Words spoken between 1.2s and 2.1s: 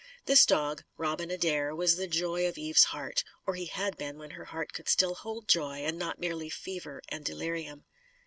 Adair, was the